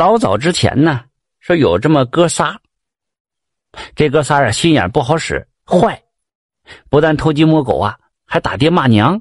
[0.00, 1.04] 老早之前呢，
[1.40, 2.58] 说有这么哥仨。
[3.94, 6.02] 这哥仨啊，心眼不好使，坏，
[6.88, 9.20] 不但偷鸡摸狗啊，还打爹骂娘。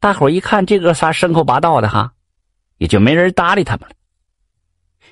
[0.00, 2.12] 大伙一看这哥仨牲口八道的哈，
[2.76, 3.96] 也就没人搭理他们了。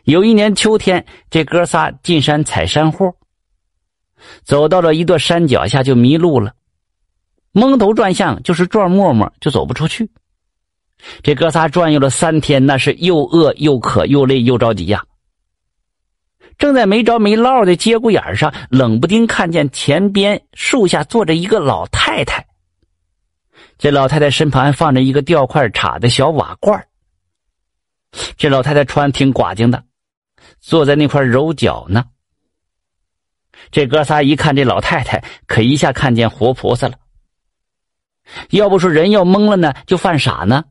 [0.05, 3.17] 有一年秋天，这哥仨进山采山货，
[4.45, 6.53] 走到了一座山脚下就迷路了，
[7.53, 10.11] 蒙头转向，就是转磨磨就走不出去。
[11.23, 15.05] 这哥仨转悠了三天，那是又饿又渴又累又着急呀。
[16.59, 22.47] 正在没着没落的节骨眼上，冷不丁看见前边树下坐着一个老太太。
[23.79, 26.87] 这老太太身旁放着一个吊块插的小瓦罐
[28.37, 29.83] 这老太太穿挺寡净的，
[30.61, 32.05] 坐在那块揉脚呢。
[33.71, 36.95] 这哥仨一看这老太太，可一下看见活菩萨了。
[38.51, 40.65] 要不说人要懵了呢，就犯傻呢。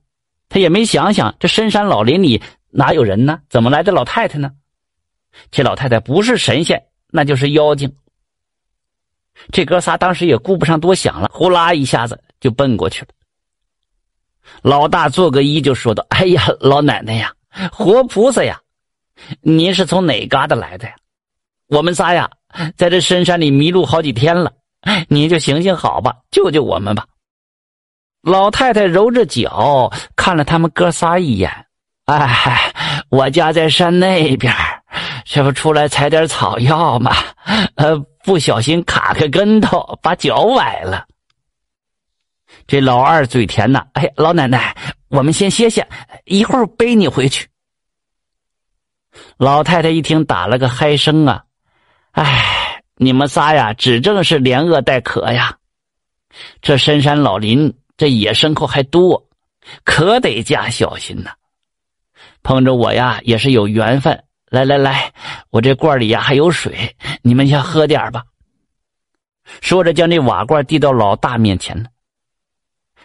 [0.52, 2.42] 他也没想想，这深山老林里
[2.72, 3.40] 哪有人呢？
[3.50, 4.52] 怎么来的老太太呢？
[5.50, 7.96] 这老太太不是神仙，那就是妖精。
[9.50, 13.08] 这哥仨当时也顾不上多想了，呼啦一下子就奔过去了。
[14.62, 17.34] 老大做个揖就说道：“哎呀，老奶奶呀，
[17.72, 18.60] 活菩萨呀，
[19.40, 20.94] 您是从哪嘎达来的呀？
[21.68, 22.30] 我们仨呀，
[22.76, 24.52] 在这深山里迷路好几天了，
[25.08, 27.08] 您就行行好吧，救救我们吧。”
[28.22, 31.50] 老太太揉着脚看了他们哥仨一眼，
[32.06, 32.72] 哎，
[33.10, 34.54] 我家在山那边，
[35.26, 37.12] 这不出来采点草药吗？
[37.76, 41.08] 呃，不小心卡个跟头，把脚崴了。
[42.68, 44.76] 这老二嘴甜呐，哎，老奶奶，
[45.08, 45.88] 我们先歇歇，
[46.26, 47.50] 一会儿背你回去。
[49.38, 51.44] 老太太一听，打了个嗨声啊，
[52.12, 55.58] 哎，你们仨呀，指正是连饿带渴呀，
[56.62, 57.74] 这深山老林。
[58.02, 59.28] 这野牲口还多，
[59.84, 61.30] 可得加小心呐！
[62.42, 64.24] 碰着我呀，也是有缘分。
[64.48, 65.14] 来来来，
[65.52, 68.24] 我这罐里呀还有水，你们先喝点吧。
[69.62, 71.90] 说着，将这瓦罐递到老大面前了。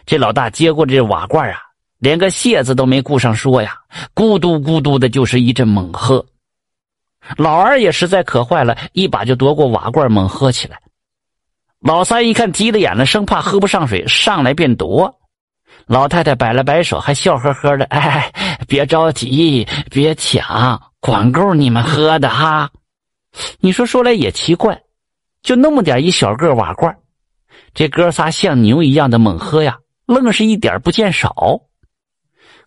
[0.07, 1.59] 这老大接过这瓦罐啊，
[1.99, 3.79] 连个谢字都没顾上说呀，
[4.15, 6.25] 咕嘟咕嘟的，就是一阵猛喝。
[7.35, 10.81] 老二也实在渴坏了，一把就夺过瓦罐，猛喝起来。
[11.87, 15.21] 老三一看急了眼了，生怕喝不上水，上来便夺。
[15.85, 18.29] 老太太摆了摆手，还笑呵呵的： “哎，
[18.67, 22.69] 别着急，别抢，管够你们喝的哈。”
[23.61, 24.81] 你说说来也奇怪，
[25.41, 26.93] 就那么点一小个瓦罐，
[27.73, 29.77] 这哥仨像牛一样的猛喝呀，
[30.07, 31.61] 愣是一点不见少。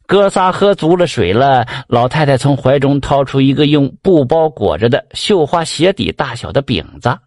[0.06, 7.18] 哥仨喝足了水了，老太太从怀中掏出一个用布包裹着的绣花鞋底大小的饼子。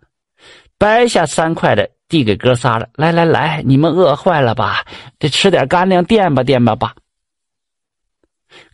[0.84, 2.90] 掰下三块的，递给哥仨了。
[2.96, 4.86] 来来来，你们饿坏了吧？
[5.18, 6.94] 得吃点干粮垫吧垫吧吧。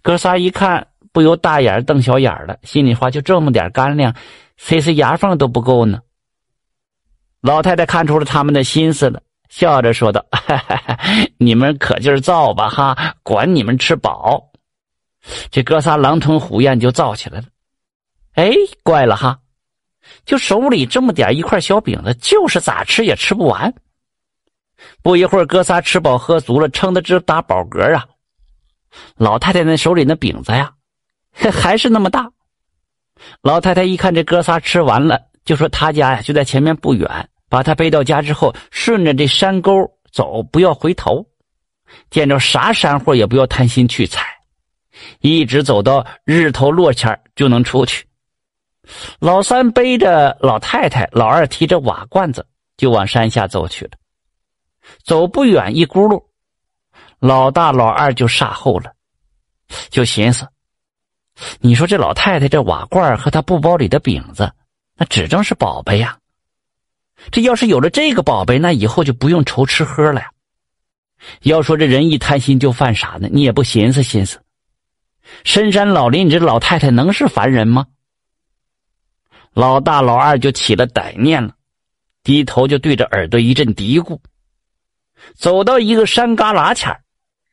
[0.02, 2.58] 哥仨一看，不由大眼瞪小眼了。
[2.64, 4.16] 心里话：就这么点干粮，
[4.58, 6.00] 塞塞牙缝都不够呢。
[7.42, 10.26] 老太太看出了他们的心思了，笑着说道
[11.38, 14.50] ：“你们可劲造吧哈，管你们吃饱。”
[15.52, 17.46] 这哥仨狼吞虎咽就造起来了。
[18.34, 19.42] 哎，怪了哈。
[20.26, 23.74] 就手里这么点一块小饼子，就是咋吃也吃不完。
[25.02, 28.06] 不一会儿，哥仨吃饱喝足了，撑得直打饱嗝啊！
[29.18, 30.72] 老太太那手里那饼子呀，
[31.52, 32.30] 还是那么大。
[33.42, 39.74] 老太太一看这哥仨吃完了，就说他家呀就在前面不远，把他背到家之后，顺着这山沟
[40.12, 41.26] 走，不要回头，
[42.10, 44.26] 见着啥山货也不要贪心去采，
[45.20, 48.06] 一直走到日头落前就能出去。
[49.20, 52.46] 老三背着老太太，老二提着瓦罐子，
[52.78, 53.92] 就往山下走去了。
[55.04, 56.24] 走不远，一咕噜，
[57.20, 58.94] 老大、老二就煞后了，
[59.90, 60.48] 就寻思：
[61.60, 64.52] 你说这老太太这瓦罐和她布包里的饼子，
[64.96, 66.18] 那指正是宝贝呀。
[67.32, 70.32] 这要是有了这个宝贝，那以后就不用愁吃喝了呀。
[71.42, 74.42] 要说这人一贪心就犯傻呢，你也不寻思寻思，
[75.44, 77.86] 深山老林，你这老太太能是凡人吗？
[79.54, 81.54] 老大、老二就起了歹念了，
[82.24, 84.20] 低头就对着耳朵一阵嘀咕。
[85.36, 86.98] 走到一个山旮旯前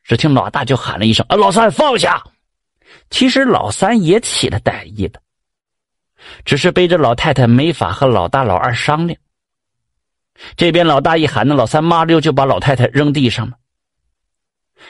[0.04, 2.22] 只听老大就喊了一声：“啊，老三放下！”
[3.10, 5.20] 其实老三也起了歹意了，
[6.44, 9.18] 只是背着老太太没法和老大、老二商量。
[10.56, 13.56] 这边老大一喊，那老三麻溜就把老太太扔地上了。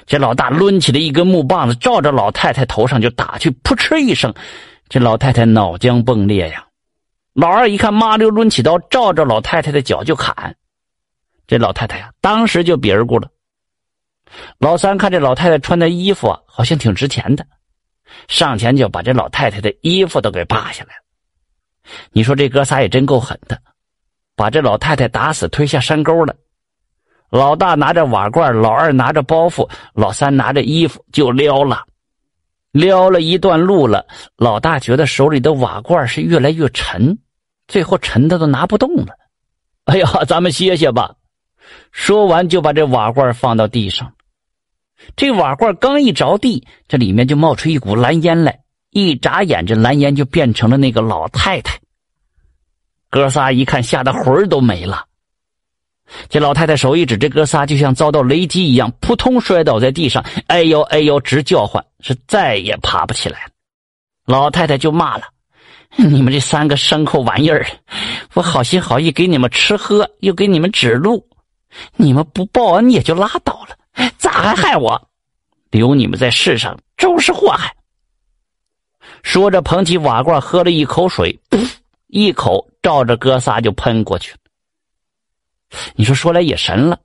[0.04, 4.34] 这老大抡起了一根木棒子，照着老太太头上就打去，扑哧一声，
[4.88, 6.65] 这老太太脑浆迸裂呀！
[7.36, 10.56] 老二一看，麻溜抡起刀，照着老太太的脚就砍。
[11.46, 13.28] 这老太太呀，当时就别儿过了。
[14.58, 17.46] 老三看这老太太穿的衣服啊，好像挺值钱的，
[18.26, 21.02] 上前就把这老太太的衣服都给扒下来了。
[22.10, 23.60] 你说这哥仨也真够狠的，
[24.34, 26.34] 把这老太太打死，推下山沟了。
[27.28, 31.84] 老大拿着瓦罐，老二拿着包袱，老三拿着衣服就撩了。
[32.72, 34.06] 撩了一段路了，
[34.36, 37.18] 老大觉得手里的瓦罐是越来越沉，
[37.68, 39.14] 最后沉的都拿不动了。
[39.84, 41.14] 哎呀， 咱们歇歇吧。
[41.92, 44.12] 说完就把这瓦罐放到地上。
[45.14, 48.60] 这瓦罐刚一着地，这里面就冒出一股蓝烟来。
[48.90, 51.78] 一眨眼，这蓝烟就变成了那个老太太。
[53.10, 55.04] 哥仨一看，吓得魂儿都没了。
[56.28, 63.50] 这老太太手一指，这哥仨就像遭到雷击一样，扑通摔倒在地上，哎呦哎呦直叫唤，是再也爬不起来了。
[64.24, 65.24] 老太太就骂了
[66.08, 67.66] ：“你们这三个牲口玩意儿，
[68.34, 71.26] 我好心好意给你们吃喝，又给你们指路，
[71.96, 75.08] 你们不报恩也就拉倒了，咋还害我？
[75.70, 77.74] 留你们在世上终是祸害。”
[79.22, 81.66] 说着，捧起瓦罐喝了一口水，噗，
[82.08, 84.34] 一口照着哥仨就喷过去。
[85.96, 87.00] 你说说来也神了，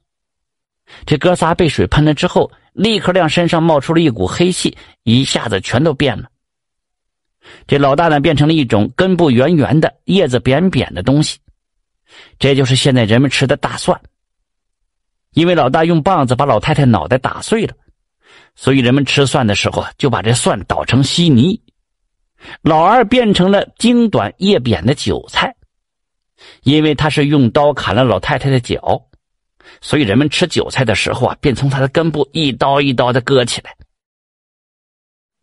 [1.06, 6.30] 这哥仨被水喷了之后，立刻亮身上冒出了一股黑气，一下子全都变了。
[7.68, 11.40] 这老大呢，变成了一种根部圆圆的、叶子扁扁的东西，
[12.38, 14.00] 这就是现在人们吃的大蒜。
[15.34, 17.74] 因为老大用棒子把老太太脑袋打碎了，
[18.56, 21.62] 所以人们吃蒜的时候就把这蒜捣成稀泥。
[22.62, 25.56] 老二变成了茎短叶扁的韭菜，
[26.64, 29.02] 因为他是用刀砍了老太太的脚，
[29.80, 33.76] 所以人们吃韭菜的时候啊，便从它的根部一刀一刀的割起来。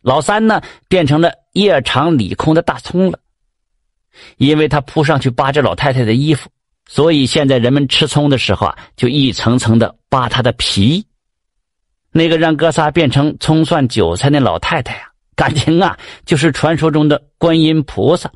[0.02, 3.18] 老三呢，变成了叶长里空的大葱了，
[4.36, 6.48] 因为他扑上去扒着老太太的衣服，
[6.86, 11.04] 所以现在人们吃葱的时候啊，就一层层的扒他的皮。
[12.10, 15.02] 那个让哥仨变成葱蒜韭菜那老太太呀。
[15.36, 18.28] 感情啊，就是传说中的观音菩萨。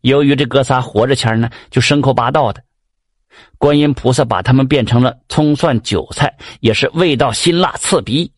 [0.00, 2.60] 由于这哥仨活着前呢，就生口八道的，
[3.56, 8.32] 观音菩萨把他们变成了葱蒜韭菜，也是味道辛辣刺鼻。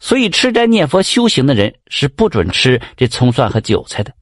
[0.00, 4.12] 所以吃斋念佛修行的人是不准吃这葱蒜和韭菜的。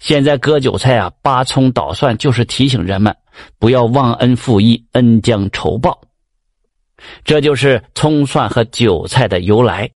[0.00, 3.16] 现在割韭菜啊，扒葱捣蒜，就是提醒人们
[3.58, 6.00] 不要忘恩负义，恩将仇报。
[7.24, 9.88] 这就是葱蒜和韭菜的由来。